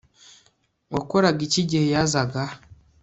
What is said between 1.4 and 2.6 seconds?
iki igihe yazaga